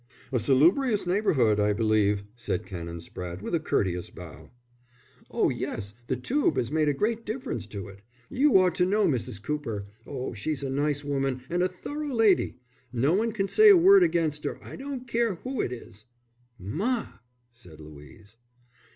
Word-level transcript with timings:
"A 0.31 0.39
salubrious 0.39 1.05
neighbourhood, 1.05 1.59
I 1.59 1.73
believe," 1.73 2.23
said 2.35 2.65
Canon 2.65 2.97
Spratte, 3.01 3.43
with 3.43 3.53
a 3.53 3.59
courteous 3.59 4.09
bow. 4.09 4.49
"Oh, 5.29 5.51
yes, 5.51 5.93
the 6.07 6.15
tube 6.15 6.57
'as 6.57 6.71
made 6.71 6.89
a 6.89 6.93
great 6.95 7.23
difference 7.23 7.67
to 7.67 7.87
it. 7.87 8.01
You 8.27 8.57
ought 8.57 8.73
to 8.77 8.85
know 8.87 9.05
Mrs. 9.05 9.39
Cooper. 9.39 9.85
Oh, 10.07 10.33
she's 10.33 10.63
a 10.63 10.71
nice 10.71 11.03
woman 11.05 11.43
and 11.51 11.61
a 11.61 11.67
thorough 11.67 12.15
lady. 12.15 12.55
No 12.91 13.13
one 13.13 13.31
can 13.31 13.47
say 13.47 13.69
a 13.69 13.77
word 13.77 14.01
against 14.01 14.43
'er, 14.47 14.59
I 14.63 14.75
don't 14.75 15.07
care 15.07 15.35
who 15.35 15.61
it 15.61 15.71
is!" 15.71 16.05
"Ma!" 16.57 17.07
said 17.51 17.79
Louise. 17.79 18.37